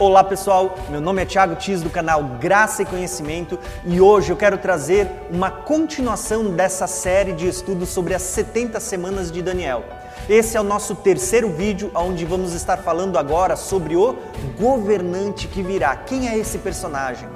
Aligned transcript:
Olá 0.00 0.24
pessoal, 0.24 0.78
meu 0.88 0.98
nome 0.98 1.20
é 1.20 1.26
Thiago 1.26 1.56
Tis 1.56 1.82
do 1.82 1.90
canal 1.90 2.24
Graça 2.40 2.80
e 2.80 2.86
Conhecimento 2.86 3.58
e 3.84 4.00
hoje 4.00 4.32
eu 4.32 4.36
quero 4.36 4.56
trazer 4.56 5.06
uma 5.30 5.50
continuação 5.50 6.52
dessa 6.52 6.86
série 6.86 7.34
de 7.34 7.46
estudos 7.46 7.90
sobre 7.90 8.14
as 8.14 8.22
70 8.22 8.80
semanas 8.80 9.30
de 9.30 9.42
Daniel. 9.42 9.84
Esse 10.26 10.56
é 10.56 10.60
o 10.60 10.64
nosso 10.64 10.94
terceiro 10.94 11.50
vídeo, 11.50 11.90
onde 11.94 12.24
vamos 12.24 12.54
estar 12.54 12.78
falando 12.78 13.18
agora 13.18 13.56
sobre 13.56 13.94
o 13.94 14.16
governante 14.58 15.46
que 15.46 15.62
virá. 15.62 15.94
Quem 15.94 16.30
é 16.30 16.38
esse 16.38 16.56
personagem? 16.56 17.28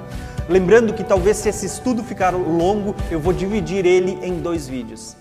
Lembrando 0.49 0.91
que 0.91 1.03
talvez 1.03 1.37
se 1.37 1.49
esse 1.49 1.67
estudo 1.67 2.03
ficar 2.03 2.31
longo, 2.31 2.95
eu 3.11 3.19
vou 3.19 3.31
dividir 3.31 3.85
ele 3.85 4.17
em 4.23 4.39
dois 4.39 4.67
vídeos. 4.67 5.15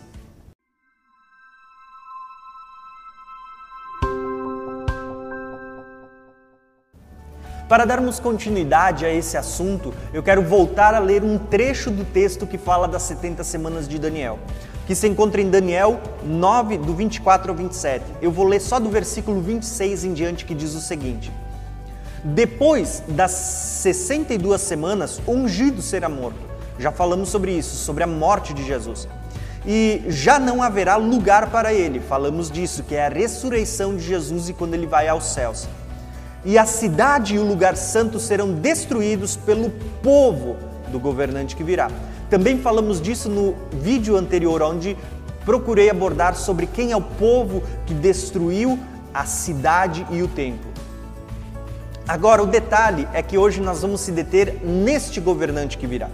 Para 7.74 7.84
darmos 7.84 8.20
continuidade 8.20 9.04
a 9.04 9.12
esse 9.12 9.36
assunto, 9.36 9.92
eu 10.12 10.22
quero 10.22 10.42
voltar 10.42 10.94
a 10.94 11.00
ler 11.00 11.24
um 11.24 11.36
trecho 11.36 11.90
do 11.90 12.04
texto 12.04 12.46
que 12.46 12.56
fala 12.56 12.86
das 12.86 13.02
70 13.02 13.42
semanas 13.42 13.88
de 13.88 13.98
Daniel, 13.98 14.38
que 14.86 14.94
se 14.94 15.08
encontra 15.08 15.40
em 15.40 15.50
Daniel 15.50 16.00
9, 16.22 16.78
do 16.78 16.94
24 16.94 17.50
ao 17.50 17.56
27. 17.56 18.04
Eu 18.22 18.30
vou 18.30 18.46
ler 18.46 18.60
só 18.60 18.78
do 18.78 18.88
versículo 18.88 19.40
26 19.40 20.04
em 20.04 20.12
diante, 20.12 20.44
que 20.44 20.54
diz 20.54 20.72
o 20.76 20.80
seguinte: 20.80 21.32
Depois 22.22 23.02
das 23.08 23.32
62 23.32 24.60
semanas, 24.60 25.20
ungido 25.26 25.82
será 25.82 26.08
morto. 26.08 26.38
Já 26.78 26.92
falamos 26.92 27.28
sobre 27.28 27.50
isso, 27.50 27.74
sobre 27.74 28.04
a 28.04 28.06
morte 28.06 28.54
de 28.54 28.64
Jesus. 28.64 29.08
E 29.66 30.04
já 30.06 30.38
não 30.38 30.62
haverá 30.62 30.94
lugar 30.94 31.50
para 31.50 31.74
ele. 31.74 31.98
Falamos 31.98 32.52
disso, 32.52 32.84
que 32.84 32.94
é 32.94 33.06
a 33.06 33.08
ressurreição 33.08 33.96
de 33.96 34.04
Jesus 34.04 34.48
e 34.48 34.52
quando 34.52 34.74
ele 34.74 34.86
vai 34.86 35.08
aos 35.08 35.24
céus 35.24 35.66
e 36.44 36.58
a 36.58 36.66
cidade 36.66 37.34
e 37.34 37.38
o 37.38 37.46
lugar 37.46 37.76
santo 37.76 38.20
serão 38.20 38.52
destruídos 38.52 39.36
pelo 39.36 39.70
povo 40.02 40.56
do 40.90 41.00
governante 41.00 41.56
que 41.56 41.64
virá. 41.64 41.90
Também 42.28 42.58
falamos 42.58 43.00
disso 43.00 43.28
no 43.28 43.54
vídeo 43.72 44.16
anterior, 44.16 44.62
onde 44.62 44.96
procurei 45.44 45.90
abordar 45.90 46.34
sobre 46.36 46.66
quem 46.66 46.92
é 46.92 46.96
o 46.96 47.00
povo 47.00 47.62
que 47.86 47.94
destruiu 47.94 48.78
a 49.12 49.24
cidade 49.24 50.06
e 50.10 50.22
o 50.22 50.28
templo. 50.28 50.72
Agora, 52.06 52.42
o 52.42 52.46
detalhe 52.46 53.08
é 53.14 53.22
que 53.22 53.38
hoje 53.38 53.60
nós 53.60 53.80
vamos 53.80 54.02
se 54.02 54.12
deter 54.12 54.60
neste 54.62 55.20
governante 55.20 55.78
que 55.78 55.86
virá. 55.86 56.10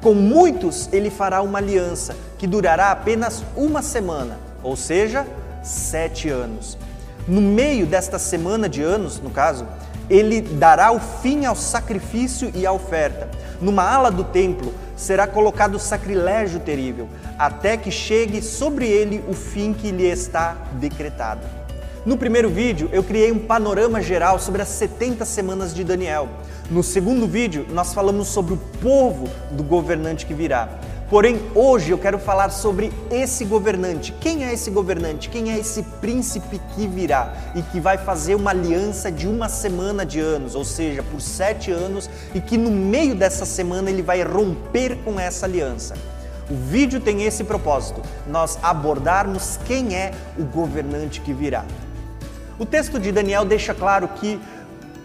Com 0.00 0.14
muitos 0.14 0.88
ele 0.92 1.10
fará 1.10 1.42
uma 1.42 1.58
aliança 1.58 2.16
que 2.38 2.46
durará 2.46 2.90
apenas 2.90 3.42
uma 3.56 3.82
semana, 3.82 4.38
ou 4.62 4.76
seja, 4.76 5.26
sete 5.62 6.28
anos. 6.28 6.78
No 7.26 7.40
meio 7.40 7.86
desta 7.86 8.18
semana 8.18 8.68
de 8.68 8.82
anos, 8.82 9.18
no 9.18 9.30
caso, 9.30 9.66
ele 10.10 10.42
dará 10.42 10.92
o 10.92 11.00
fim 11.00 11.46
ao 11.46 11.56
sacrifício 11.56 12.52
e 12.54 12.66
à 12.66 12.72
oferta. 12.72 13.30
Numa 13.62 13.82
ala 13.82 14.10
do 14.10 14.24
templo 14.24 14.74
será 14.94 15.26
colocado 15.26 15.76
o 15.76 15.80
sacrilégio 15.80 16.60
terrível, 16.60 17.08
até 17.38 17.78
que 17.78 17.90
chegue 17.90 18.42
sobre 18.42 18.86
ele 18.86 19.24
o 19.26 19.32
fim 19.32 19.72
que 19.72 19.90
lhe 19.90 20.04
está 20.04 20.54
decretado. 20.74 21.46
No 22.04 22.18
primeiro 22.18 22.50
vídeo, 22.50 22.90
eu 22.92 23.02
criei 23.02 23.32
um 23.32 23.38
panorama 23.38 24.02
geral 24.02 24.38
sobre 24.38 24.60
as 24.60 24.68
70 24.68 25.24
semanas 25.24 25.74
de 25.74 25.82
Daniel. 25.82 26.28
No 26.70 26.82
segundo 26.82 27.26
vídeo, 27.26 27.66
nós 27.70 27.94
falamos 27.94 28.28
sobre 28.28 28.52
o 28.52 28.58
povo 28.82 29.26
do 29.50 29.62
governante 29.62 30.26
que 30.26 30.34
virá. 30.34 30.68
Porém, 31.10 31.38
hoje 31.54 31.90
eu 31.90 31.98
quero 31.98 32.18
falar 32.18 32.48
sobre 32.48 32.90
esse 33.10 33.44
governante. 33.44 34.12
Quem 34.20 34.44
é 34.44 34.54
esse 34.54 34.70
governante? 34.70 35.28
Quem 35.28 35.52
é 35.52 35.58
esse 35.58 35.82
príncipe 36.00 36.58
que 36.74 36.86
virá 36.86 37.34
e 37.54 37.60
que 37.60 37.78
vai 37.78 37.98
fazer 37.98 38.34
uma 38.34 38.50
aliança 38.50 39.12
de 39.12 39.28
uma 39.28 39.48
semana 39.50 40.06
de 40.06 40.18
anos, 40.18 40.54
ou 40.54 40.64
seja, 40.64 41.02
por 41.02 41.20
sete 41.20 41.70
anos, 41.70 42.08
e 42.34 42.40
que 42.40 42.56
no 42.56 42.70
meio 42.70 43.14
dessa 43.14 43.44
semana 43.44 43.90
ele 43.90 44.02
vai 44.02 44.22
romper 44.22 44.96
com 45.04 45.20
essa 45.20 45.44
aliança? 45.44 45.94
O 46.50 46.54
vídeo 46.54 46.98
tem 46.98 47.22
esse 47.22 47.44
propósito: 47.44 48.00
nós 48.26 48.58
abordarmos 48.62 49.58
quem 49.66 49.94
é 49.94 50.10
o 50.38 50.44
governante 50.44 51.20
que 51.20 51.34
virá. 51.34 51.66
O 52.58 52.64
texto 52.64 52.98
de 52.98 53.12
Daniel 53.12 53.44
deixa 53.44 53.74
claro 53.74 54.08
que 54.08 54.40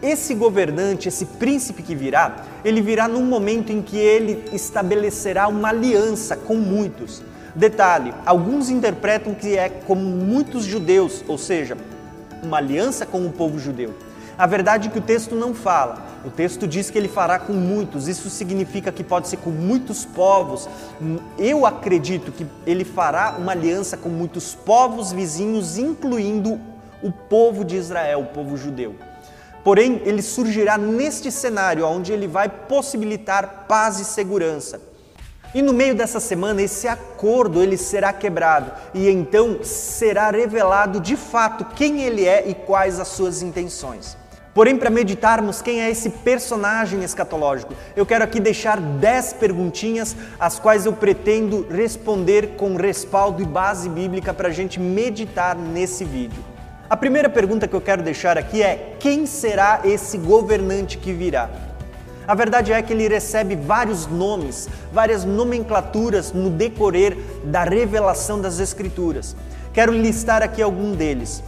esse 0.02 0.34
governante, 0.34 1.10
esse 1.10 1.26
príncipe 1.26 1.84
que 1.84 1.94
virá, 1.94 2.46
ele 2.64 2.82
virá 2.82 3.08
num 3.08 3.26
momento 3.26 3.72
em 3.72 3.82
que 3.82 3.98
ele 3.98 4.44
estabelecerá 4.54 5.48
uma 5.48 5.70
aliança 5.70 6.36
com 6.36 6.56
muitos. 6.56 7.22
Detalhe: 7.56 8.14
alguns 8.26 8.70
interpretam 8.70 9.34
que 9.34 9.58
é 9.58 9.70
como 9.70 10.02
muitos 10.02 10.66
judeus, 10.66 11.24
ou 11.28 11.38
seja, 11.38 11.78
uma 12.44 12.58
aliança 12.58 13.06
com 13.06 13.26
o 13.26 13.32
povo 13.32 13.60
judeu. 13.60 13.94
A 14.38 14.46
verdade 14.46 14.88
é 14.88 14.92
que 14.92 15.00
o 15.00 15.02
texto 15.02 15.36
não 15.36 15.54
fala. 15.54 16.08
O 16.24 16.30
texto 16.30 16.66
diz 16.66 16.90
que 16.90 16.98
ele 16.98 17.10
fará 17.10 17.38
com 17.38 17.52
muitos. 17.52 18.08
Isso 18.08 18.30
significa 18.30 18.90
que 18.90 19.04
pode 19.04 19.28
ser 19.28 19.36
com 19.36 19.50
muitos 19.50 20.06
povos. 20.06 20.70
Eu 21.38 21.66
acredito 21.66 22.32
que 22.32 22.48
ele 22.66 22.86
fará 22.86 23.36
uma 23.38 23.52
aliança 23.52 23.98
com 23.98 24.08
muitos 24.08 24.56
povos 24.56 25.12
vizinhos, 25.12 25.78
incluindo 25.78 26.58
o 27.04 27.12
povo 27.12 27.66
de 27.66 27.76
Israel, 27.76 28.22
o 28.22 28.26
povo 28.28 28.56
judeu. 28.56 28.96
Porém, 29.64 30.02
ele 30.06 30.22
surgirá 30.22 30.78
neste 30.78 31.32
cenário 31.32 31.86
onde 31.86 32.12
ele 32.12 32.28
vai 32.28 32.50
possibilitar 32.50 33.66
paz 33.68 34.00
e 34.00 34.06
segurança. 34.06 34.82
E 35.54 35.62
no 35.64 35.74
meio 35.74 35.96
dessa 35.96 36.20
semana 36.20 36.62
esse 36.62 36.88
acordo 36.88 37.62
ele 37.62 37.76
será 37.76 38.14
quebrado 38.14 38.72
e 38.94 39.10
então 39.10 39.64
será 39.64 40.30
revelado 40.30 41.00
de 41.00 41.16
fato 41.16 41.66
quem 41.76 42.04
ele 42.04 42.24
é 42.24 42.48
e 42.48 42.54
quais 42.54 43.00
as 43.00 43.08
suas 43.08 43.42
intenções. 43.42 44.16
Porém, 44.54 44.78
para 44.78 44.90
meditarmos 44.90 45.62
quem 45.62 45.82
é 45.82 45.90
esse 45.90 46.10
personagem 46.10 47.04
escatológico, 47.04 47.74
eu 47.96 48.06
quero 48.06 48.24
aqui 48.24 48.40
deixar 48.40 48.80
10 48.80 49.34
perguntinhas, 49.34 50.16
as 50.40 50.60
quais 50.60 50.86
eu 50.86 50.94
pretendo 50.94 51.66
responder 51.70 52.56
com 52.58 52.76
respaldo 52.76 53.42
e 53.42 53.46
base 53.46 53.88
bíblica 53.88 54.34
para 54.34 54.50
a 54.50 54.52
gente 54.52 54.80
meditar 54.80 55.56
nesse 55.56 56.04
vídeo. 56.04 56.49
A 56.90 56.98
primeira 56.98 57.30
pergunta 57.30 57.68
que 57.68 57.76
eu 57.76 57.82
quero 57.82 58.02
deixar 58.02 58.36
aqui 58.36 58.64
é: 58.64 58.96
quem 59.00 59.28
será 59.28 59.82
esse 59.84 60.18
governante 60.18 60.98
que 60.98 61.14
virá? 61.14 61.48
A 62.28 62.34
verdade 62.34 62.74
é 62.74 62.82
que 62.82 62.92
ele 62.92 63.08
recebe 63.08 63.56
vários 63.56 64.08
nomes, 64.08 64.68
várias 64.92 65.24
nomenclaturas 65.24 66.32
no 66.32 66.50
decorrer 66.50 67.16
da 67.44 67.64
revelação 67.64 68.42
das 68.42 68.60
Escrituras. 68.60 69.36
Quero 69.72 69.92
listar 69.92 70.42
aqui 70.42 70.64
algum 70.64 70.94
deles. 70.94 71.44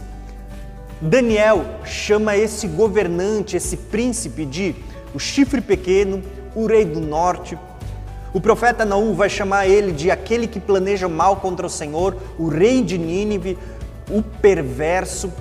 Daniel 1.00 1.64
chama 1.84 2.36
esse 2.36 2.68
governante, 2.68 3.56
esse 3.56 3.76
príncipe 3.76 4.44
de 4.44 4.76
o 5.12 5.18
chifre 5.18 5.60
pequeno, 5.60 6.22
o 6.54 6.66
rei 6.66 6.84
do 6.84 7.00
norte. 7.00 7.58
O 8.32 8.40
profeta 8.40 8.84
Naum 8.84 9.12
vai 9.12 9.28
chamar 9.28 9.66
ele 9.66 9.90
de 9.90 10.10
aquele 10.10 10.46
que 10.46 10.60
planeja 10.60 11.08
mal 11.08 11.36
contra 11.36 11.66
o 11.66 11.70
Senhor, 11.70 12.16
o 12.38 12.48
rei 12.48 12.82
de 12.82 12.96
Nínive, 12.96 13.58
o 14.10 14.22
perverso. 14.22 15.32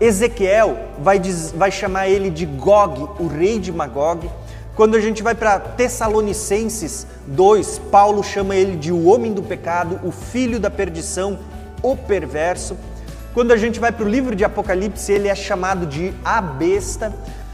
Ezequiel 0.00 0.78
vai, 0.98 1.18
diz, 1.18 1.52
vai 1.52 1.70
chamar 1.70 2.08
ele 2.08 2.30
de 2.30 2.46
Gog, 2.46 3.22
o 3.22 3.26
rei 3.26 3.58
de 3.58 3.70
Magog. 3.70 4.30
Quando 4.74 4.94
a 4.94 5.00
gente 5.00 5.22
vai 5.22 5.34
para 5.34 5.60
Tessalonicenses 5.60 7.06
2, 7.26 7.78
Paulo 7.90 8.22
chama 8.22 8.56
ele 8.56 8.76
de 8.76 8.90
o 8.90 9.06
homem 9.08 9.34
do 9.34 9.42
pecado, 9.42 10.00
o 10.02 10.10
filho 10.10 10.58
da 10.58 10.70
perdição, 10.70 11.38
o 11.82 11.94
perverso. 11.94 12.76
Quando 13.34 13.52
a 13.52 13.58
gente 13.58 13.78
vai 13.78 13.92
para 13.92 14.06
o 14.06 14.08
livro 14.08 14.34
de 14.34 14.42
Apocalipse, 14.42 15.12
ele 15.12 15.28
é 15.28 15.34
chamado 15.34 15.84
de 15.84 16.14
a 16.24 16.40
besta. 16.40 17.12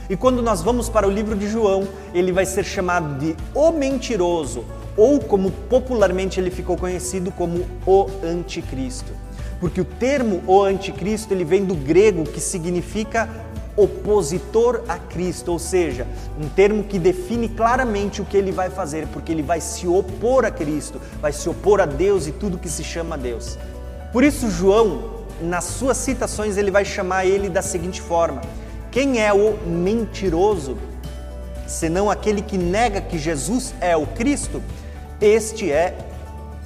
E 0.09 0.17
quando 0.17 0.41
nós 0.41 0.63
vamos 0.63 0.89
para 0.89 1.09
o 1.09 1.11
livro 1.11 1.35
de 1.35 1.49
João, 1.49 1.89
ele 2.15 2.31
vai 2.31 2.47
ser 2.47 2.65
chamado 2.65 3.19
de 3.19 3.35
o 3.53 3.73
mentiroso, 3.73 4.65
ou 4.97 5.19
como 5.19 5.51
popularmente 5.51 6.39
ele 6.39 6.51
ficou 6.51 6.77
conhecido 6.77 7.33
como 7.33 7.67
o 7.85 8.07
anticristo 8.23 9.26
porque 9.61 9.81
o 9.81 9.85
termo 9.85 10.43
o 10.47 10.63
anticristo 10.63 11.33
ele 11.33 11.45
vem 11.45 11.65
do 11.65 11.75
grego 11.75 12.25
que 12.25 12.41
significa 12.41 13.29
opositor 13.77 14.83
a 14.89 14.99
Cristo, 14.99 15.53
ou 15.53 15.59
seja, 15.59 16.07
um 16.41 16.49
termo 16.49 16.83
que 16.85 16.99
define 16.99 17.49
claramente 17.49 18.23
o 18.23 18.25
que 18.25 18.37
ele 18.37 18.51
vai 18.51 18.71
fazer, 18.71 19.07
porque 19.09 19.31
ele 19.31 19.43
vai 19.43 19.61
se 19.61 19.87
opor 19.87 20.47
a 20.47 20.51
Cristo, 20.51 21.01
vai 21.21 21.33
se 21.33 21.49
opor 21.49 21.81
a 21.81 21.87
Deus 21.87 22.27
e 22.27 22.33
tudo 22.33 22.59
que 22.59 22.71
se 22.71 22.83
chama 22.83 23.19
Deus. 23.19 23.59
Por 24.13 24.25
isso 24.25 24.51
João, 24.51 25.27
nas 25.43 25.65
suas 25.65 25.99
citações, 25.99 26.57
ele 26.57 26.71
vai 26.71 26.85
chamar 26.85 27.27
ele 27.27 27.51
da 27.51 27.61
seguinte 27.61 28.01
forma: 28.01 28.41
quem 28.91 29.23
é 29.23 29.33
o 29.33 29.59
mentiroso, 29.67 30.79
senão 31.67 32.11
aquele 32.11 32.41
que 32.41 32.57
nega 32.57 33.01
que 33.01 33.19
Jesus 33.19 33.75
é 33.79 33.95
o 33.95 34.07
Cristo? 34.07 34.63
Este 35.21 35.71
é 35.71 35.97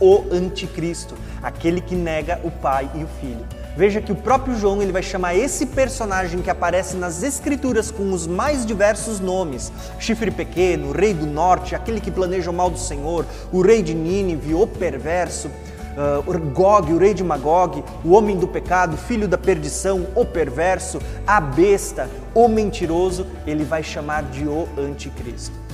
o 0.00 0.24
anticristo, 0.32 1.14
aquele 1.42 1.80
que 1.80 1.94
nega 1.94 2.40
o 2.42 2.50
Pai 2.50 2.90
e 2.94 3.04
o 3.04 3.08
Filho. 3.20 3.44
Veja 3.76 4.00
que 4.00 4.10
o 4.10 4.16
próprio 4.16 4.56
João 4.56 4.82
ele 4.82 4.92
vai 4.92 5.02
chamar 5.02 5.34
esse 5.34 5.66
personagem 5.66 6.42
que 6.42 6.50
aparece 6.50 6.96
nas 6.96 7.22
escrituras 7.22 7.90
com 7.90 8.12
os 8.12 8.26
mais 8.26 8.66
diversos 8.66 9.20
nomes: 9.20 9.72
chifre 9.98 10.30
pequeno, 10.30 10.92
rei 10.92 11.14
do 11.14 11.26
norte, 11.26 11.74
aquele 11.74 12.00
que 12.00 12.10
planeja 12.10 12.50
o 12.50 12.54
mal 12.54 12.70
do 12.70 12.78
Senhor, 12.78 13.24
o 13.52 13.62
rei 13.62 13.82
de 13.82 13.94
Nínive, 13.94 14.54
o 14.54 14.66
perverso. 14.66 15.48
uh, 15.48 16.50
Gog, 16.50 16.92
o 16.92 16.98
rei 16.98 17.14
de 17.14 17.22
Magog, 17.22 17.84
o 18.04 18.12
homem 18.12 18.36
do 18.36 18.48
pecado, 18.48 18.96
filho 18.96 19.28
da 19.28 19.38
perdição, 19.38 20.06
o 20.14 20.24
perverso, 20.24 21.00
a 21.26 21.40
besta, 21.40 22.08
o 22.34 22.48
mentiroso, 22.48 23.26
ele 23.46 23.64
vai 23.64 23.82
chamar 23.82 24.24
de 24.24 24.46
o 24.46 24.68
anticristo. 24.78 25.69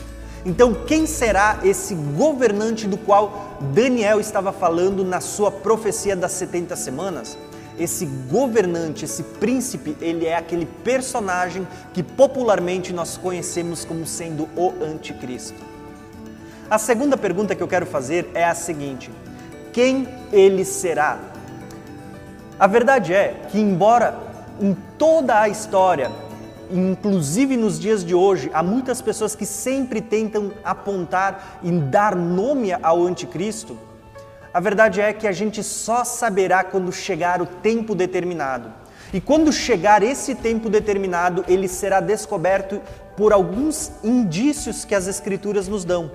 Então, 0.46 0.72
quem 0.72 1.06
será 1.06 1.58
esse 1.64 1.92
governante 1.92 2.86
do 2.86 2.96
qual 2.96 3.58
Daniel 3.74 4.20
estava 4.20 4.52
falando 4.52 5.04
na 5.04 5.20
sua 5.20 5.50
profecia 5.50 6.14
das 6.14 6.30
70 6.32 6.76
semanas? 6.76 7.36
Esse 7.76 8.06
governante, 8.06 9.04
esse 9.04 9.24
príncipe, 9.24 9.96
ele 10.00 10.24
é 10.24 10.36
aquele 10.36 10.64
personagem 10.84 11.66
que 11.92 12.00
popularmente 12.00 12.92
nós 12.92 13.16
conhecemos 13.16 13.84
como 13.84 14.06
sendo 14.06 14.48
o 14.54 14.72
anticristo. 14.80 15.60
A 16.70 16.78
segunda 16.78 17.16
pergunta 17.16 17.56
que 17.56 17.62
eu 17.62 17.68
quero 17.68 17.84
fazer 17.84 18.30
é 18.32 18.44
a 18.44 18.54
seguinte: 18.54 19.10
quem 19.72 20.08
ele 20.32 20.64
será? 20.64 21.18
A 22.56 22.68
verdade 22.68 23.12
é 23.12 23.34
que, 23.50 23.58
embora 23.58 24.16
em 24.60 24.76
toda 24.96 25.40
a 25.40 25.48
história, 25.48 26.12
inclusive 26.70 27.56
nos 27.56 27.78
dias 27.78 28.04
de 28.04 28.14
hoje, 28.14 28.50
há 28.52 28.62
muitas 28.62 29.00
pessoas 29.00 29.34
que 29.34 29.46
sempre 29.46 30.00
tentam 30.00 30.52
apontar 30.64 31.60
e 31.62 31.70
dar 31.70 32.14
nome 32.14 32.72
ao 32.72 33.04
anticristo, 33.04 33.78
a 34.52 34.60
verdade 34.60 35.00
é 35.00 35.12
que 35.12 35.26
a 35.26 35.32
gente 35.32 35.62
só 35.62 36.04
saberá 36.04 36.64
quando 36.64 36.90
chegar 36.90 37.42
o 37.42 37.46
tempo 37.46 37.94
determinado. 37.94 38.72
E 39.12 39.20
quando 39.20 39.52
chegar 39.52 40.02
esse 40.02 40.34
tempo 40.34 40.68
determinado, 40.68 41.44
ele 41.46 41.68
será 41.68 42.00
descoberto 42.00 42.80
por 43.16 43.32
alguns 43.32 43.92
indícios 44.02 44.84
que 44.84 44.94
as 44.94 45.06
Escrituras 45.06 45.68
nos 45.68 45.84
dão 45.84 46.10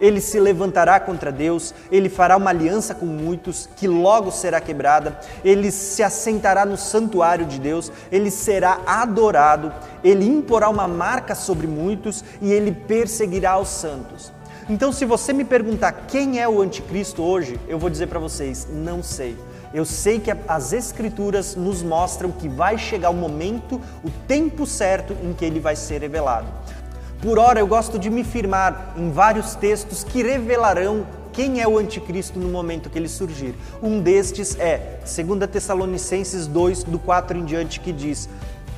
ele 0.00 0.20
se 0.20 0.38
levantará 0.38 0.98
contra 1.00 1.32
Deus, 1.32 1.74
ele 1.90 2.08
fará 2.08 2.36
uma 2.36 2.50
aliança 2.50 2.94
com 2.94 3.06
muitos, 3.06 3.68
que 3.76 3.86
logo 3.86 4.30
será 4.30 4.60
quebrada, 4.60 5.18
ele 5.44 5.70
se 5.70 6.02
assentará 6.02 6.64
no 6.64 6.76
santuário 6.76 7.46
de 7.46 7.58
Deus, 7.58 7.90
ele 8.10 8.30
será 8.30 8.80
adorado, 8.86 9.72
ele 10.02 10.26
imporá 10.26 10.68
uma 10.68 10.88
marca 10.88 11.34
sobre 11.34 11.66
muitos 11.66 12.24
e 12.40 12.52
ele 12.52 12.72
perseguirá 12.72 13.58
os 13.58 13.68
santos. 13.68 14.32
Então, 14.68 14.90
se 14.90 15.04
você 15.04 15.32
me 15.32 15.44
perguntar 15.44 15.92
quem 16.08 16.40
é 16.40 16.48
o 16.48 16.60
anticristo 16.60 17.22
hoje, 17.22 17.58
eu 17.68 17.78
vou 17.78 17.88
dizer 17.88 18.08
para 18.08 18.18
vocês: 18.18 18.66
não 18.68 19.00
sei. 19.00 19.36
Eu 19.72 19.84
sei 19.84 20.18
que 20.18 20.32
as 20.48 20.72
Escrituras 20.72 21.54
nos 21.54 21.82
mostram 21.82 22.32
que 22.32 22.48
vai 22.48 22.78
chegar 22.78 23.10
o 23.10 23.14
momento, 23.14 23.80
o 24.02 24.10
tempo 24.26 24.66
certo 24.66 25.16
em 25.22 25.32
que 25.32 25.44
ele 25.44 25.60
vai 25.60 25.76
ser 25.76 26.00
revelado. 26.00 26.48
Por 27.20 27.38
ora, 27.38 27.58
eu 27.60 27.66
gosto 27.66 27.98
de 27.98 28.10
me 28.10 28.22
firmar 28.22 28.94
em 28.96 29.10
vários 29.10 29.54
textos 29.54 30.04
que 30.04 30.22
revelarão 30.22 31.06
quem 31.32 31.60
é 31.60 31.68
o 31.68 31.78
anticristo 31.78 32.38
no 32.38 32.48
momento 32.48 32.90
que 32.90 32.98
ele 32.98 33.08
surgir. 33.08 33.54
Um 33.82 34.00
destes 34.00 34.58
é 34.58 35.00
2 35.00 35.50
Tessalonicenses 35.50 36.46
2, 36.46 36.84
do 36.84 36.98
4 36.98 37.38
em 37.38 37.44
diante, 37.44 37.80
que 37.80 37.90
diz: 37.90 38.28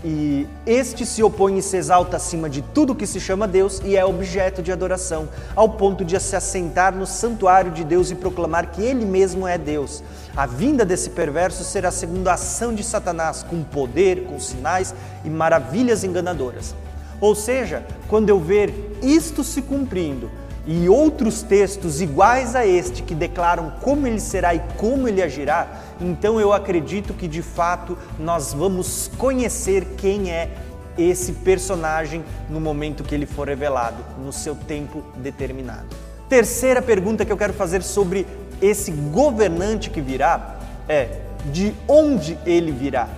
E 0.05 0.47
este 0.65 1.05
se 1.05 1.21
opõe 1.21 1.59
e 1.59 1.63
se 1.63 1.77
exalta 1.77 2.17
acima 2.17 2.49
de 2.49 2.63
tudo 2.63 2.95
que 2.95 3.07
se 3.07 3.21
chama 3.21 3.49
Deus 3.49 3.81
e 3.85 3.97
é 3.97 4.05
objeto 4.05 4.63
de 4.63 4.71
adoração, 4.71 5.29
ao 5.57 5.71
ponto 5.71 6.05
de 6.05 6.19
se 6.21 6.37
assentar 6.37 6.95
no 6.95 7.07
santuário 7.07 7.73
de 7.73 7.83
Deus 7.83 8.11
e 8.11 8.15
proclamar 8.15 8.71
que 8.71 8.83
ele 8.83 9.05
mesmo 9.05 9.47
é 9.47 9.59
Deus. 9.59 10.03
A 10.37 10.47
vinda 10.47 10.85
desse 10.85 11.11
perverso 11.11 11.65
será 11.65 11.91
segundo 11.91 12.29
a 12.29 12.35
ação 12.35 12.73
de 12.73 12.85
Satanás, 12.85 13.43
com 13.43 13.65
poder, 13.65 14.27
com 14.27 14.39
sinais 14.39 14.95
e 15.25 15.29
maravilhas 15.29 16.05
enganadoras. 16.05 16.75
Ou 17.21 17.35
seja, 17.35 17.85
quando 18.09 18.29
eu 18.29 18.39
ver 18.39 18.73
isto 19.03 19.43
se 19.43 19.63
cumprindo 19.63 20.31
e 20.67 20.89
outros 20.89 21.43
textos 21.43 22.01
iguais 22.01 22.55
a 22.55 22.67
este 22.67 23.03
que 23.03 23.15
declaram 23.15 23.73
como 23.81 24.07
ele 24.07 24.21
será 24.21 24.55
e 24.55 24.61
como 24.77 25.09
ele 25.09 25.23
agirá, 25.23 25.67
então 26.01 26.39
eu 26.39 26.53
acredito 26.53 27.15
que 27.15 27.27
de 27.27 27.43
fato 27.43 27.97
nós 28.19 28.53
vamos 28.53 29.11
conhecer 29.17 29.85
quem 29.97 30.31
é 30.31 30.51
esse 30.97 31.33
personagem 31.33 32.25
no 32.51 32.61
momento 32.61 33.05
que 33.05 33.15
ele 33.15 33.25
for 33.27 33.49
revelado, 33.49 34.05
no 34.23 34.33
seu 34.33 34.55
tempo 34.55 35.03
determinado. 35.17 35.87
Terceira 36.29 36.83
pergunta 36.83 37.25
que 37.25 37.33
eu 37.33 37.37
quero 37.37 37.55
fazer 37.55 37.83
sobre 37.83 38.27
esse 38.61 38.91
governante 38.91 39.89
que 39.89 40.01
virá 40.01 40.57
é: 40.89 41.21
de 41.53 41.73
onde 41.87 42.37
ele 42.45 42.73
virá? 42.73 43.09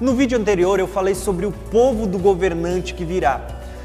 No 0.00 0.12
vídeo 0.12 0.36
anterior 0.36 0.80
eu 0.80 0.88
falei 0.88 1.14
sobre 1.14 1.46
o 1.46 1.52
povo 1.52 2.04
do 2.04 2.18
governante 2.18 2.94
que 2.94 3.04
virá. 3.04 3.40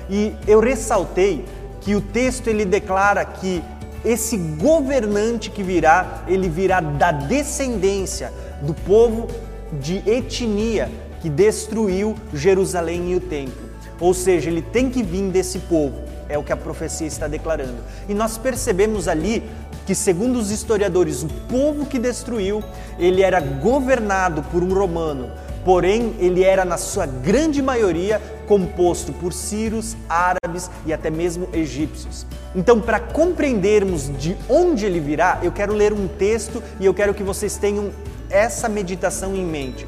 E 0.09 0.33
eu 0.47 0.59
ressaltei 0.59 1.45
que 1.81 1.94
o 1.94 2.01
texto 2.01 2.47
ele 2.47 2.65
declara 2.65 3.23
que 3.23 3.63
esse 4.03 4.35
governante 4.35 5.51
que 5.51 5.61
virá, 5.61 6.23
ele 6.27 6.50
virá 6.50 6.79
da 6.79 7.11
descendência 7.11 8.33
do 8.63 8.73
povo 8.73 9.27
de 9.73 9.97
etnia 10.09 10.89
que 11.21 11.29
destruiu 11.29 12.15
Jerusalém 12.33 13.12
e 13.12 13.15
o 13.15 13.19
templo. 13.19 13.69
Ou 14.00 14.12
seja, 14.12 14.50
ele 14.50 14.63
tem 14.63 14.89
que 14.89 15.03
vir 15.03 15.29
desse 15.29 15.59
povo, 15.59 16.01
é 16.27 16.38
o 16.39 16.44
que 16.44 16.53
a 16.53 16.57
profecia 16.57 17.05
está 17.05 17.27
declarando. 17.27 17.83
E 18.07 18.15
nós 18.15 18.35
percebemos 18.35 19.07
ali 19.07 19.44
que, 19.85 19.94
segundo 19.94 20.39
os 20.39 20.50
historiadores, 20.50 21.21
o 21.21 21.27
povo 21.27 21.85
que 21.85 22.00
destruiu, 22.00 22.63
ele 22.97 23.21
era 23.21 23.39
governado 23.39 24.41
por 24.44 24.63
um 24.63 24.73
romano, 24.73 25.29
porém 25.63 26.15
ele 26.19 26.44
era 26.44 26.63
na 26.65 26.77
sua 26.77 27.06
grande 27.06 27.61
maioria 27.61 28.21
composto 28.47 29.13
por 29.13 29.33
sírios, 29.33 29.95
árabes 30.07 30.69
e 30.85 30.94
até 30.94 31.09
mesmo 31.09 31.47
egípcios. 31.53 32.25
Então, 32.56 32.81
para 32.81 33.00
compreendermos 33.00 34.09
de 34.17 34.35
onde 34.50 34.85
ele 34.85 35.00
virá, 35.00 35.39
eu 35.44 35.51
quero 35.51 35.73
ler 35.73 35.94
um 35.94 36.07
texto 36.07 36.63
e 36.79 36.85
eu 36.85 36.94
quero 36.94 37.13
que 37.13 37.23
vocês 37.23 37.57
tenham 37.57 37.91
essa 38.29 38.67
meditação 38.67 39.35
em 39.35 39.45
mente. 39.45 39.85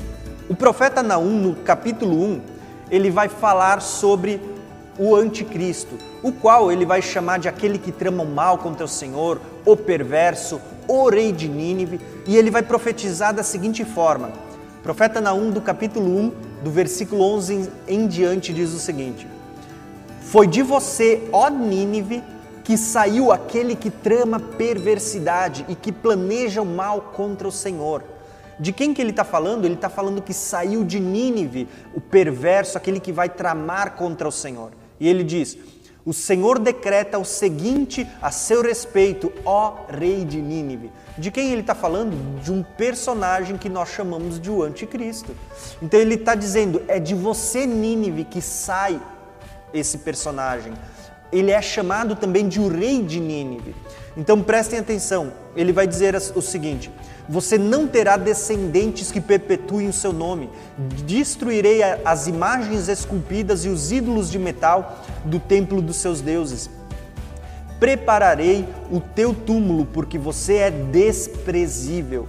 O 0.47 0.55
profeta 0.55 1.01
Naum, 1.01 1.39
no 1.39 1.55
capítulo 1.55 2.23
1, 2.23 2.41
ele 2.91 3.09
vai 3.09 3.29
falar 3.29 3.81
sobre 3.81 4.39
o 4.99 5.15
anticristo, 5.15 5.97
o 6.21 6.31
qual 6.31 6.71
ele 6.71 6.85
vai 6.85 7.01
chamar 7.01 7.39
de 7.39 7.47
aquele 7.47 7.77
que 7.77 7.91
trama 7.91 8.23
o 8.23 8.27
mal 8.27 8.57
contra 8.57 8.85
o 8.85 8.89
Senhor, 8.89 9.41
o 9.65 9.75
perverso, 9.75 10.61
o 10.87 11.09
rei 11.09 11.31
de 11.31 11.47
Nínive, 11.47 11.99
e 12.27 12.37
ele 12.37 12.51
vai 12.51 12.61
profetizar 12.61 13.33
da 13.33 13.41
seguinte 13.41 13.85
forma: 13.85 14.31
profeta 14.83 15.21
Naum, 15.21 15.51
do 15.51 15.61
capítulo 15.61 16.17
1, 16.17 16.31
do 16.63 16.71
versículo 16.71 17.23
11 17.23 17.69
em 17.87 18.07
diante, 18.07 18.53
diz 18.53 18.73
o 18.73 18.79
seguinte: 18.79 19.27
Foi 20.21 20.47
de 20.47 20.61
você, 20.61 21.27
ó 21.31 21.49
Nínive, 21.49 22.23
que 22.63 22.77
saiu 22.77 23.31
aquele 23.31 23.75
que 23.75 23.89
trama 23.89 24.39
perversidade 24.39 25.65
e 25.67 25.75
que 25.75 25.91
planeja 25.91 26.61
o 26.61 26.65
mal 26.65 27.11
contra 27.13 27.47
o 27.47 27.51
Senhor. 27.51 28.03
De 28.59 28.71
quem 28.71 28.93
que 28.93 29.01
ele 29.01 29.09
está 29.09 29.23
falando? 29.23 29.65
Ele 29.65 29.73
está 29.73 29.89
falando 29.89 30.21
que 30.21 30.33
saiu 30.33 30.83
de 30.83 30.99
Nínive, 30.99 31.67
o 31.95 32.01
perverso, 32.01 32.77
aquele 32.77 32.99
que 32.99 33.11
vai 33.11 33.27
tramar 33.27 33.95
contra 33.95 34.27
o 34.27 34.31
Senhor. 34.31 34.71
E 34.99 35.07
ele 35.07 35.23
diz: 35.23 35.57
O 36.05 36.13
Senhor 36.13 36.59
decreta 36.59 37.17
o 37.17 37.25
seguinte 37.25 38.07
a 38.21 38.31
seu 38.31 38.61
respeito, 38.61 39.31
ó 39.45 39.85
rei 39.89 40.23
de 40.23 40.41
Nínive. 40.41 40.91
De 41.17 41.29
quem 41.29 41.51
ele 41.51 41.61
está 41.61 41.75
falando? 41.75 42.41
De 42.41 42.51
um 42.51 42.63
personagem 42.63 43.57
que 43.57 43.67
nós 43.67 43.89
chamamos 43.89 44.39
de 44.39 44.49
o 44.49 44.63
anticristo. 44.63 45.35
Então 45.81 45.99
ele 45.99 46.15
está 46.15 46.35
dizendo: 46.35 46.81
é 46.87 46.99
de 46.99 47.13
você, 47.13 47.65
Nínive, 47.65 48.23
que 48.23 48.41
sai 48.41 48.99
esse 49.73 49.99
personagem. 49.99 50.73
Ele 51.31 51.51
é 51.51 51.61
chamado 51.61 52.15
também 52.15 52.47
de 52.47 52.59
o 52.59 52.67
rei 52.67 53.01
de 53.01 53.19
Nínive. 53.19 53.75
Então 54.15 54.41
prestem 54.41 54.79
atenção, 54.79 55.31
ele 55.55 55.71
vai 55.71 55.87
dizer 55.87 56.15
o 56.35 56.41
seguinte: 56.41 56.91
Você 57.27 57.57
não 57.57 57.87
terá 57.87 58.17
descendentes 58.17 59.11
que 59.11 59.21
perpetuem 59.21 59.89
o 59.89 59.93
seu 59.93 60.11
nome, 60.11 60.49
destruirei 61.05 61.81
as 62.05 62.27
imagens 62.27 62.87
esculpidas 62.87 63.65
e 63.65 63.69
os 63.69 63.91
ídolos 63.91 64.29
de 64.29 64.39
metal 64.39 65.03
do 65.23 65.39
templo 65.39 65.81
dos 65.81 65.97
seus 65.97 66.21
deuses 66.21 66.69
prepararei 67.81 68.69
o 68.91 68.99
teu 68.99 69.33
túmulo, 69.33 69.87
porque 69.87 70.15
você 70.15 70.57
é 70.57 70.69
desprezível. 70.69 72.27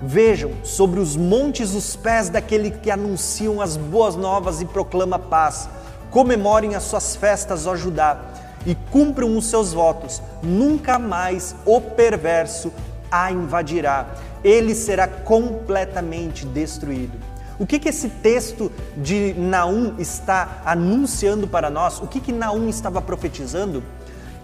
Vejam 0.00 0.52
sobre 0.64 0.98
os 0.98 1.16
montes 1.16 1.74
os 1.74 1.94
pés 1.94 2.30
daquele 2.30 2.70
que 2.70 2.90
anunciam 2.90 3.60
as 3.60 3.76
boas 3.76 4.16
novas 4.16 4.62
e 4.62 4.64
proclama 4.64 5.18
paz. 5.18 5.68
Comemorem 6.10 6.74
as 6.74 6.84
suas 6.84 7.14
festas, 7.14 7.66
ó 7.66 7.76
Judá, 7.76 8.18
e 8.64 8.74
cumpram 8.90 9.36
os 9.36 9.44
seus 9.44 9.74
votos. 9.74 10.22
Nunca 10.42 10.98
mais 10.98 11.54
o 11.66 11.78
perverso 11.78 12.72
a 13.10 13.30
invadirá. 13.30 14.14
Ele 14.42 14.74
será 14.74 15.06
completamente 15.06 16.46
destruído. 16.46 17.18
O 17.58 17.66
que, 17.66 17.78
que 17.78 17.90
esse 17.90 18.08
texto 18.08 18.72
de 18.96 19.34
Naum 19.34 19.96
está 19.98 20.62
anunciando 20.64 21.46
para 21.46 21.68
nós? 21.68 22.00
O 22.00 22.06
que, 22.06 22.18
que 22.18 22.32
Naum 22.32 22.66
estava 22.70 23.02
profetizando? 23.02 23.82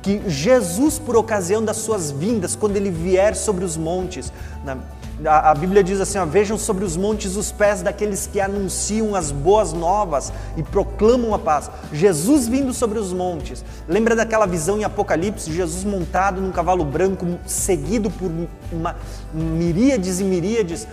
Que 0.03 0.23
Jesus, 0.29 0.99
por 0.99 1.17
ocasião 1.17 1.63
das 1.65 1.77
suas 1.79 2.11
vindas, 2.11 2.57
quando 2.57 2.77
ele 2.77 2.91
vier 2.91 3.37
sobre 3.37 3.65
os 3.65 3.77
montes, 3.77 4.33
né, 4.65 4.77
A, 5.25 5.51
a 5.51 5.55
Bíblia 5.55 5.85
diz 5.85 6.01
assim: 6.01 6.19
ó, 6.19 6.25
vejam 6.25 6.57
sobre 6.57 6.83
os 6.83 6.97
montes 6.97 7.37
os 7.37 7.53
pés 7.53 7.83
daqueles 7.83 8.27
que 8.27 8.41
anunciam 8.41 9.15
as 9.15 9.31
boas 9.31 9.73
novas 9.73 10.33
e 10.57 10.63
proclamam 10.63 11.35
a 11.35 11.39
paz. 11.39 11.71
Jesus 11.93 12.49
vindo 12.49 12.73
sobre 12.73 12.99
os 12.99 13.13
montes. 13.13 13.63
Lembra 13.87 14.17
daquela 14.17 14.47
visão 14.47 14.79
em 14.79 14.85
Apocalipse? 14.85 15.53
Jesus 15.53 15.85
montado 15.85 16.41
num 16.41 16.51
cavalo 16.51 16.85
branco, 16.85 17.27
seguido 17.47 18.11
por 18.11 18.31
uma 18.73 18.97
miríades 19.35 20.21
e 20.21 20.25
miríades 20.25 20.87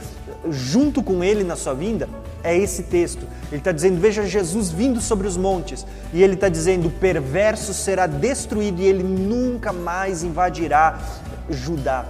junto 0.49 1.03
com 1.03 1.23
ele 1.23 1.43
na 1.43 1.55
sua 1.55 1.73
vinda? 1.73 2.07
É 2.43 2.55
esse 2.55 2.83
texto. 2.83 3.25
Ele 3.51 3.59
está 3.59 3.71
dizendo: 3.71 3.99
Veja 3.99 4.25
Jesus 4.25 4.69
vindo 4.69 5.01
sobre 5.01 5.27
os 5.27 5.37
montes. 5.37 5.85
E 6.13 6.23
ele 6.23 6.33
está 6.33 6.49
dizendo: 6.49 6.87
O 6.87 6.91
perverso 6.91 7.73
será 7.73 8.07
destruído 8.07 8.81
e 8.81 8.85
ele 8.85 9.03
nunca 9.03 9.73
mais 9.73 10.23
invadirá 10.23 10.99
Judá. 11.49 12.05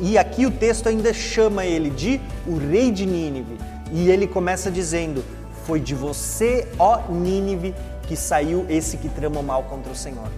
E 0.00 0.16
aqui 0.16 0.46
o 0.46 0.50
texto 0.50 0.88
ainda 0.88 1.12
chama 1.12 1.66
ele 1.66 1.90
de 1.90 2.20
o 2.46 2.56
rei 2.56 2.90
de 2.90 3.04
Nínive. 3.04 3.58
E 3.92 4.08
ele 4.08 4.26
começa 4.26 4.70
dizendo: 4.70 5.22
Foi 5.66 5.80
de 5.80 5.94
você, 5.94 6.66
ó 6.78 7.02
Nínive, 7.10 7.74
que 8.06 8.16
saiu 8.16 8.64
esse 8.68 8.96
que 8.96 9.08
trama 9.08 9.42
mal 9.42 9.64
contra 9.64 9.92
o 9.92 9.96
Senhor. 9.96 10.28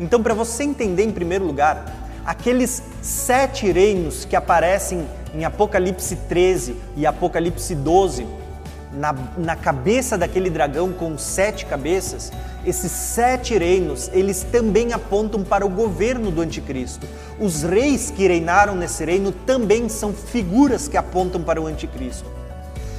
Então, 0.00 0.22
para 0.22 0.32
você 0.32 0.62
entender 0.62 1.02
em 1.02 1.10
primeiro 1.10 1.44
lugar, 1.44 2.07
aqueles 2.28 2.82
sete 3.00 3.72
reinos 3.72 4.26
que 4.26 4.36
aparecem 4.36 5.08
em 5.34 5.46
Apocalipse 5.46 6.14
13 6.28 6.76
e 6.94 7.06
Apocalipse 7.06 7.74
12, 7.74 8.26
na, 8.92 9.14
na 9.38 9.56
cabeça 9.56 10.18
daquele 10.18 10.50
dragão 10.50 10.92
com 10.92 11.16
sete 11.16 11.64
cabeças, 11.64 12.30
esses 12.66 12.92
sete 12.92 13.56
reinos, 13.56 14.10
eles 14.12 14.42
também 14.42 14.92
apontam 14.92 15.42
para 15.42 15.64
o 15.64 15.70
governo 15.70 16.30
do 16.30 16.42
anticristo. 16.42 17.06
Os 17.40 17.62
reis 17.62 18.10
que 18.10 18.28
reinaram 18.28 18.74
nesse 18.74 19.06
reino 19.06 19.32
também 19.32 19.88
são 19.88 20.12
figuras 20.12 20.86
que 20.86 20.98
apontam 20.98 21.42
para 21.42 21.62
o 21.62 21.66
anticristo. 21.66 22.30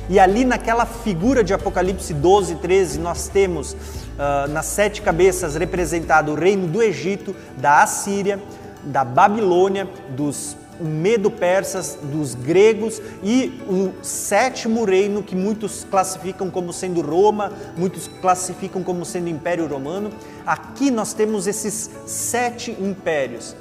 E 0.09 0.19
ali 0.19 0.43
naquela 0.43 0.87
figura 0.87 1.43
de 1.43 1.53
Apocalipse 1.53 2.15
12, 2.15 2.55
13, 2.55 2.97
nós 2.97 3.27
temos 3.27 3.73
uh, 3.73 4.47
nas 4.49 4.65
sete 4.65 5.03
cabeças 5.03 5.53
representado 5.53 6.31
o 6.31 6.35
reino 6.35 6.65
do 6.65 6.81
Egito, 6.81 7.35
da 7.57 7.83
Assíria, 7.83 8.39
da 8.83 9.03
Babilônia, 9.03 9.87
dos 10.15 10.55
medo-persas, 10.79 11.97
dos 12.01 12.33
gregos 12.35 13.01
e 13.21 13.61
o 13.67 13.91
sétimo 14.03 14.85
reino 14.85 15.21
que 15.21 15.35
muitos 15.35 15.83
classificam 15.83 16.49
como 16.49 16.71
sendo 16.71 17.01
Roma, 17.01 17.51
muitos 17.75 18.07
classificam 18.21 18.81
como 18.81 19.05
sendo 19.05 19.29
Império 19.29 19.67
Romano. 19.67 20.09
Aqui 20.45 20.89
nós 20.89 21.13
temos 21.13 21.47
esses 21.47 21.89
sete 22.05 22.71
impérios 22.79 23.55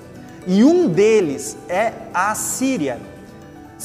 e 0.47 0.65
um 0.65 0.89
deles 0.89 1.57
é 1.69 1.93
a 2.15 2.31
Assíria. 2.31 2.99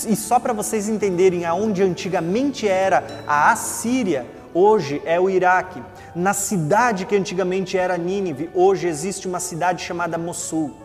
E 0.08 0.16
só 0.16 0.40
para 0.40 0.54
vocês 0.54 0.90
entenderem 0.90 1.46
aonde 1.46 1.84
antigamente 1.84 2.68
era 2.68 3.04
a 3.28 3.52
Assíria, 3.52 4.26
hoje 4.54 5.02
é 5.06 5.20
o 5.20 5.30
Iraque. 5.30 5.82
Na 6.16 6.34
cidade 6.34 7.06
que 7.06 7.16
antigamente 7.16 7.78
era 7.78 7.98
Nínive, 7.98 8.50
hoje 8.54 8.88
existe 8.88 9.28
uma 9.28 9.40
cidade 9.40 9.84
chamada 9.84 10.18
Mossul. 10.18 10.83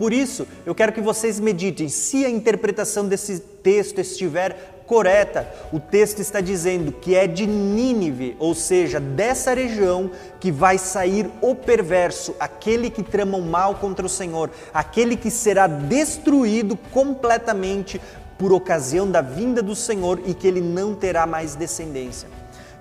Por 0.00 0.14
isso, 0.14 0.48
eu 0.64 0.74
quero 0.74 0.94
que 0.94 1.00
vocês 1.02 1.38
meditem 1.38 1.90
se 1.90 2.24
a 2.24 2.30
interpretação 2.30 3.06
desse 3.06 3.38
texto 3.38 4.00
estiver 4.00 4.80
correta. 4.86 5.46
O 5.70 5.78
texto 5.78 6.20
está 6.20 6.40
dizendo 6.40 6.90
que 6.90 7.14
é 7.14 7.26
de 7.26 7.46
Nínive, 7.46 8.34
ou 8.38 8.54
seja, 8.54 8.98
dessa 8.98 9.52
região 9.52 10.10
que 10.40 10.50
vai 10.50 10.78
sair 10.78 11.30
o 11.42 11.54
perverso, 11.54 12.34
aquele 12.40 12.88
que 12.88 13.02
trama 13.02 13.36
o 13.36 13.42
mal 13.42 13.74
contra 13.74 14.06
o 14.06 14.08
Senhor, 14.08 14.48
aquele 14.72 15.18
que 15.18 15.30
será 15.30 15.66
destruído 15.66 16.78
completamente 16.90 18.00
por 18.38 18.54
ocasião 18.54 19.10
da 19.10 19.20
vinda 19.20 19.60
do 19.60 19.76
Senhor 19.76 20.18
e 20.24 20.32
que 20.32 20.48
ele 20.48 20.62
não 20.62 20.94
terá 20.94 21.26
mais 21.26 21.54
descendência. 21.54 22.26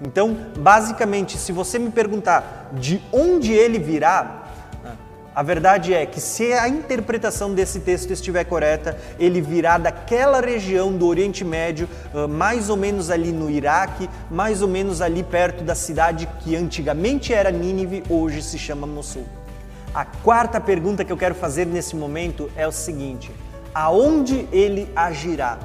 Então, 0.01 0.38
basicamente, 0.57 1.38
se 1.38 1.51
você 1.51 1.77
me 1.77 1.91
perguntar 1.91 2.69
de 2.75 3.01
onde 3.11 3.51
ele 3.51 3.77
virá, 3.77 4.38
a 5.39 5.41
verdade 5.41 5.93
é 5.93 6.05
que 6.05 6.19
se 6.19 6.51
a 6.51 6.67
interpretação 6.67 7.53
desse 7.53 7.79
texto 7.79 8.12
estiver 8.12 8.43
correta, 8.43 8.98
ele 9.17 9.39
virá 9.39 9.77
daquela 9.77 10.41
região 10.41 10.91
do 10.91 11.08
Oriente 11.08 11.46
Médio, 11.46 11.88
mais 12.29 12.69
ou 12.69 12.75
menos 12.75 13.10
ali 13.10 13.31
no 13.31 13.50
Iraque, 13.50 14.10
mais 14.29 14.62
ou 14.62 14.67
menos 14.67 15.01
ali 15.01 15.24
perto 15.24 15.63
da 15.63 15.74
cidade 15.75 16.27
que 16.41 16.58
antigamente 16.58 17.34
era 17.34 17.51
Nínive, 17.51 18.03
hoje 18.10 18.41
se 18.41 18.60
chama 18.60 18.86
Mossul. 18.86 19.25
A 19.96 20.03
quarta 20.03 20.60
pergunta 20.60 21.05
que 21.05 21.12
eu 21.13 21.15
quero 21.15 21.36
fazer 21.36 21.65
nesse 21.65 21.96
momento 21.96 22.51
é 22.53 22.67
o 22.67 22.72
seguinte: 22.74 23.31
aonde 23.74 24.46
ele 24.51 24.91
agirá? 24.93 25.58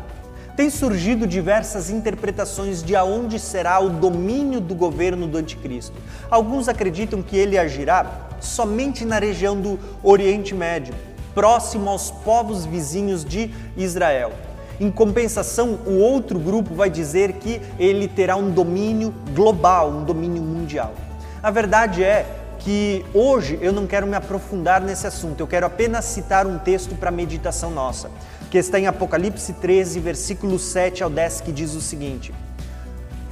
Tem 0.57 0.71
surgido 0.71 1.27
diversas 1.27 1.91
interpretações 1.91 2.81
de 2.81 2.95
aonde 2.95 3.41
será 3.41 3.81
o 3.81 3.91
domínio 3.91 4.61
do 4.61 4.73
governo 4.73 5.27
do 5.27 5.37
anticristo. 5.37 5.97
Alguns 6.31 6.69
acreditam 6.69 7.21
que 7.23 7.37
ele 7.37 7.59
agirá 7.59 8.29
somente 8.41 9.05
na 9.05 9.19
região 9.19 9.61
do 9.61 9.81
Oriente 10.01 10.55
Médio, 10.55 10.95
próximo 11.35 11.91
aos 11.91 12.13
povos 12.13 12.65
vizinhos 12.65 13.25
de 13.25 13.51
Israel. 13.77 14.31
Em 14.79 14.93
compensação, 14.93 15.81
o 15.87 15.99
outro 15.99 16.39
grupo 16.39 16.73
vai 16.73 16.89
dizer 16.89 17.33
que 17.33 17.61
ele 17.77 18.07
terá 18.07 18.37
um 18.37 18.53
domínio 18.53 19.13
global, 19.35 19.91
um 19.91 20.05
domínio 20.05 20.43
mundial. 20.43 20.95
A 21.43 21.51
verdade 21.51 22.05
é 22.05 22.27
que 22.61 23.05
hoje 23.13 23.59
eu 23.61 23.73
não 23.73 23.89
quero 23.89 24.07
me 24.07 24.15
aprofundar 24.15 24.81
nesse 24.81 25.05
assunto, 25.05 25.41
eu 25.41 25.49
quero 25.49 25.67
apenas 25.67 26.05
citar 26.05 26.47
um 26.47 26.59
texto 26.59 26.95
para 26.95 27.11
meditação 27.11 27.71
nossa 27.71 28.09
que 28.55 28.59
está 28.59 28.79
em 28.79 28.87
Apocalipse 28.87 29.53
13, 29.55 29.99
versículo 29.99 30.61
7 30.61 31.03
ao 31.03 31.11
10, 31.11 31.41
que 31.41 31.51
diz 31.51 31.75
o 31.75 31.81
seguinte: 31.81 32.33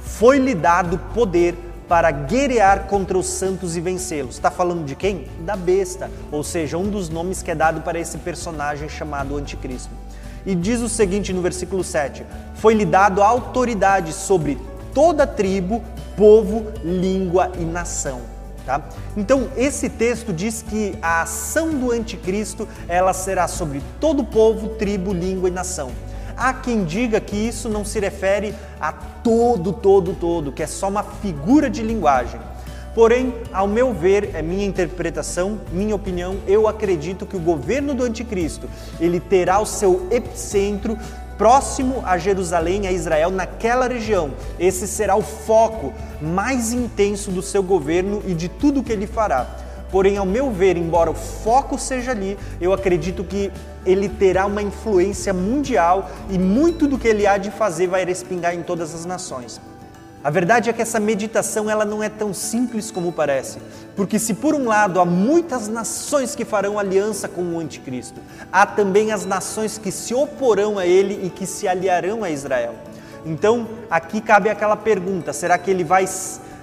Foi-lhe 0.01 0.53
dado 0.53 0.97
poder 1.13 1.55
para 1.87 2.11
guerrear 2.11 2.87
contra 2.87 3.17
os 3.17 3.27
santos 3.27 3.77
e 3.77 3.79
vencê-los. 3.79 4.35
Está 4.35 4.51
falando 4.51 4.83
de 4.83 4.97
quem? 4.97 5.29
Da 5.45 5.55
besta, 5.55 6.11
ou 6.29 6.43
seja, 6.43 6.77
um 6.77 6.89
dos 6.89 7.07
nomes 7.07 7.41
que 7.41 7.49
é 7.49 7.55
dado 7.55 7.79
para 7.83 7.97
esse 7.97 8.17
personagem 8.17 8.89
chamado 8.89 9.37
Anticristo. 9.37 9.91
E 10.45 10.53
diz 10.53 10.81
o 10.81 10.89
seguinte 10.89 11.31
no 11.31 11.41
versículo 11.41 11.85
7: 11.85 12.25
Foi-lhe 12.55 12.83
dado 12.83 13.23
autoridade 13.23 14.11
sobre 14.11 14.57
toda 14.93 15.25
tribo, 15.25 15.81
povo, 16.17 16.65
língua 16.83 17.49
e 17.57 17.63
nação. 17.63 18.32
Tá? 18.65 18.81
Então 19.17 19.49
esse 19.57 19.89
texto 19.89 20.31
diz 20.31 20.61
que 20.61 20.97
a 21.01 21.23
ação 21.23 21.71
do 21.71 21.91
anticristo 21.91 22.67
ela 22.87 23.11
será 23.11 23.47
sobre 23.47 23.81
todo 23.99 24.21
o 24.21 24.25
povo, 24.25 24.69
tribo, 24.69 25.11
língua 25.13 25.49
e 25.49 25.51
nação. 25.51 25.91
Há 26.35 26.53
quem 26.53 26.85
diga 26.85 27.19
que 27.19 27.35
isso 27.35 27.69
não 27.69 27.83
se 27.83 27.99
refere 27.99 28.55
a 28.79 28.91
todo, 28.91 29.73
todo, 29.73 30.13
todo, 30.13 30.51
que 30.51 30.63
é 30.63 30.67
só 30.67 30.87
uma 30.87 31.03
figura 31.03 31.69
de 31.69 31.83
linguagem. 31.83 32.39
Porém, 32.95 33.33
ao 33.51 33.67
meu 33.67 33.91
ver, 33.91 34.35
é 34.35 34.41
minha 34.41 34.65
interpretação, 34.65 35.59
minha 35.71 35.95
opinião, 35.95 36.37
eu 36.47 36.67
acredito 36.67 37.25
que 37.25 37.35
o 37.35 37.39
governo 37.39 37.95
do 37.95 38.03
anticristo, 38.03 38.69
ele 38.99 39.19
terá 39.19 39.59
o 39.59 39.65
seu 39.65 40.07
epicentro 40.11 40.97
próximo 41.37 42.03
a 42.05 42.17
Jerusalém, 42.17 42.87
a 42.87 42.91
Israel, 42.91 43.31
naquela 43.31 43.87
região. 43.87 44.31
Esse 44.59 44.87
será 44.87 45.15
o 45.15 45.21
foco 45.21 45.93
mais 46.21 46.71
intenso 46.71 47.31
do 47.31 47.41
seu 47.41 47.63
governo 47.63 48.21
e 48.25 48.33
de 48.33 48.47
tudo 48.47 48.83
que 48.83 48.91
ele 48.91 49.07
fará. 49.07 49.47
Porém, 49.91 50.17
ao 50.17 50.25
meu 50.25 50.51
ver, 50.51 50.75
embora 50.75 51.11
o 51.11 51.13
foco 51.13 51.77
seja 51.77 52.11
ali, 52.11 52.37
eu 52.59 52.73
acredito 52.73 53.23
que 53.23 53.51
ele 53.85 54.09
terá 54.09 54.45
uma 54.45 54.61
influência 54.61 55.33
mundial 55.33 56.09
e 56.29 56.39
muito 56.39 56.87
do 56.87 56.97
que 56.97 57.07
ele 57.07 57.27
há 57.27 57.37
de 57.37 57.51
fazer 57.51 57.87
vai 57.87 58.03
respingar 58.03 58.55
em 58.55 58.63
todas 58.63 58.95
as 58.95 59.05
nações. 59.05 59.61
A 60.23 60.29
verdade 60.29 60.69
é 60.69 60.73
que 60.73 60.81
essa 60.81 61.01
meditação 61.01 61.69
ela 61.69 61.83
não 61.83 62.01
é 62.01 62.07
tão 62.07 62.33
simples 62.33 62.89
como 62.89 63.11
parece, 63.11 63.59
porque 63.93 64.17
se 64.17 64.33
por 64.33 64.55
um 64.55 64.69
lado 64.69 65.01
há 65.01 65.05
muitas 65.05 65.67
nações 65.67 66.33
que 66.33 66.45
farão 66.45 66.79
aliança 66.79 67.27
com 67.27 67.41
o 67.41 67.59
anticristo, 67.59 68.21
há 68.49 68.65
também 68.65 69.11
as 69.11 69.25
nações 69.25 69.77
que 69.77 69.91
se 69.91 70.13
oporão 70.13 70.79
a 70.79 70.85
ele 70.85 71.25
e 71.25 71.29
que 71.29 71.45
se 71.45 71.67
aliarão 71.67 72.23
a 72.23 72.29
Israel. 72.29 72.73
Então, 73.25 73.67
aqui 73.91 74.21
cabe 74.21 74.49
aquela 74.49 74.77
pergunta: 74.77 75.33
será 75.33 75.57
que 75.57 75.69
ele 75.69 75.83
vai 75.83 76.05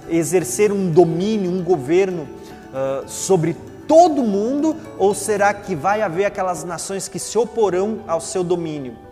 exercer 0.09 0.71
um 0.71 0.89
domínio, 0.89 1.51
um 1.51 1.63
governo 1.63 2.23
uh, 2.23 3.07
sobre 3.07 3.55
todo 3.87 4.23
mundo, 4.23 4.75
ou 4.97 5.13
será 5.13 5.53
que 5.53 5.75
vai 5.75 6.01
haver 6.01 6.25
aquelas 6.25 6.63
nações 6.63 7.07
que 7.07 7.19
se 7.19 7.37
oporão 7.37 7.99
ao 8.07 8.19
seu 8.19 8.43
domínio? 8.43 9.10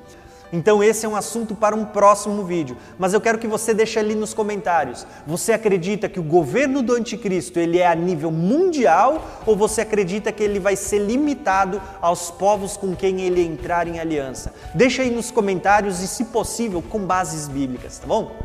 Então 0.51 0.83
esse 0.83 1.05
é 1.05 1.09
um 1.09 1.15
assunto 1.15 1.53
para 1.53 1.75
um 1.75 1.85
próximo 1.85 2.43
vídeo, 2.43 2.75
mas 2.97 3.13
eu 3.13 3.21
quero 3.21 3.37
que 3.37 3.47
você 3.47 3.73
deixe 3.73 3.99
ali 3.99 4.15
nos 4.15 4.33
comentários. 4.33 5.05
Você 5.27 5.53
acredita 5.53 6.09
que 6.09 6.19
o 6.19 6.23
governo 6.23 6.81
do 6.81 6.93
anticristo 6.93 7.59
ele 7.59 7.77
é 7.77 7.87
a 7.87 7.95
nível 7.95 8.31
mundial 8.31 9.23
ou 9.45 9.55
você 9.55 9.81
acredita 9.81 10.31
que 10.31 10.43
ele 10.43 10.59
vai 10.59 10.75
ser 10.75 10.99
limitado 10.99 11.81
aos 12.01 12.31
povos 12.31 12.75
com 12.75 12.95
quem 12.95 13.21
ele 13.21 13.41
entrar 13.41 13.87
em 13.87 13.99
aliança? 13.99 14.53
Deixa 14.73 15.03
aí 15.03 15.11
nos 15.11 15.29
comentários 15.29 16.01
e 16.01 16.07
se 16.07 16.25
possível 16.25 16.81
com 16.81 16.99
bases 16.99 17.47
bíblicas, 17.47 17.99
tá 17.99 18.07
bom? 18.07 18.35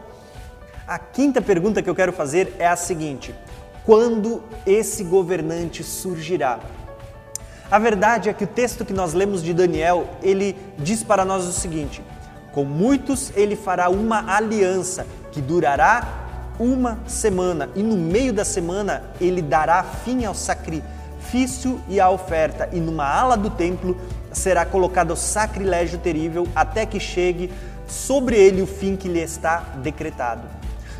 A 0.87 0.99
quinta 0.99 1.41
pergunta 1.41 1.83
que 1.83 1.89
eu 1.89 1.95
quero 1.95 2.13
fazer 2.13 2.55
é 2.59 2.67
a 2.67 2.77
seguinte: 2.77 3.35
quando 3.85 4.43
esse 4.67 5.03
governante 5.05 5.83
surgirá? 5.83 6.61
A 7.71 7.79
verdade 7.79 8.29
é 8.29 8.33
que 8.33 8.45
o 8.45 8.47
texto 8.47 8.85
que 8.85 8.93
nós 8.93 9.15
lemos 9.15 9.43
de 9.43 9.55
Daniel, 9.55 10.07
ele 10.23 10.57
diz 10.79 11.03
para 11.03 11.25
nós 11.25 11.45
o 11.47 11.53
seguinte: 11.53 12.03
Com 12.53 12.65
muitos 12.65 13.33
ele 13.35 13.57
fará 13.57 13.89
uma 13.89 14.35
aliança 14.35 15.07
que 15.33 15.41
durará 15.41 16.25
uma 16.59 16.99
semana, 17.07 17.69
e 17.75 17.83
no 17.83 17.97
meio 17.97 18.33
da 18.33 18.45
semana 18.45 19.03
ele 19.21 19.43
dará 19.43 19.83
fim 19.83 20.25
ao 20.25 20.35
sacrifício 20.35 21.81
e 21.89 21.99
à 21.99 22.09
oferta, 22.11 22.69
e 22.73 22.79
numa 22.79 23.07
ala 23.07 23.37
do 23.37 23.51
templo 23.51 23.97
será 24.31 24.65
colocado 24.65 25.13
o 25.13 25.17
sacrilégio 25.17 25.99
terrível 25.99 26.47
até 26.55 26.85
que 26.87 27.01
chegue 27.01 27.51
sobre 27.89 28.37
ele 28.37 28.63
o 28.63 28.67
fim 28.67 28.95
que 28.97 29.09
lhe 29.09 29.21
está 29.21 29.61
decretado. 29.83 30.43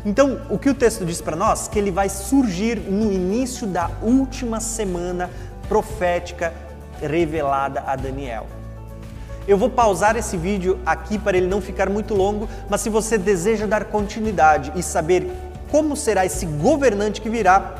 Então, 0.05 0.41
o 0.51 0.59
que 0.59 0.69
o 0.69 0.73
texto 0.75 1.03
diz 1.03 1.19
para 1.19 1.35
nós? 1.35 1.67
Que 1.67 1.79
ele 1.79 1.89
vai 1.89 2.09
surgir 2.09 2.77
no 2.77 3.11
início 3.11 3.65
da 3.65 3.89
última 4.03 4.59
semana 4.59 5.31
profética 5.67 6.53
revelada 7.01 7.83
a 7.85 7.95
Daniel. 7.95 8.47
Eu 9.47 9.57
vou 9.57 9.69
pausar 9.69 10.15
esse 10.15 10.35
vídeo 10.37 10.79
aqui 10.85 11.19
para 11.19 11.37
ele 11.37 11.47
não 11.47 11.61
ficar 11.61 11.87
muito 11.89 12.15
longo, 12.15 12.49
mas 12.67 12.81
se 12.81 12.89
você 12.89 13.17
deseja 13.17 13.67
dar 13.67 13.85
continuidade 13.85 14.71
e 14.75 14.81
saber 14.81 15.31
como 15.69 15.95
será 15.95 16.25
esse 16.25 16.45
governante 16.45 17.21
que 17.21 17.29
virá, 17.29 17.75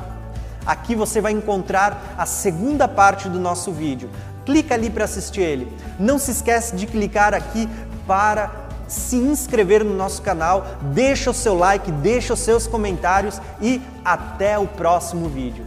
aqui 0.66 0.94
você 0.94 1.20
vai 1.20 1.32
encontrar 1.32 2.16
a 2.18 2.26
segunda 2.26 2.88
parte 2.88 3.28
do 3.28 3.40
nosso 3.40 3.72
vídeo. 3.72 4.10
Clica 4.46 4.76
ali 4.76 4.92
para 4.92 5.06
assistir 5.06 5.42
ele. 5.42 5.72
Não 6.00 6.20
se 6.20 6.32
esquece 6.32 6.76
de 6.76 6.86
clicar 6.86 7.34
aqui 7.34 7.68
para 8.06 8.52
se 8.88 9.16
inscrever 9.16 9.84
no 9.84 9.96
nosso 9.96 10.22
canal, 10.22 10.66
deixa 10.94 11.32
o 11.32 11.34
seu 11.34 11.58
like, 11.58 11.92
deixa 11.92 12.34
os 12.34 12.40
seus 12.40 12.68
comentários 12.68 13.42
e 13.60 13.82
até 14.04 14.60
o 14.60 14.68
próximo 14.68 15.28
vídeo. 15.28 15.66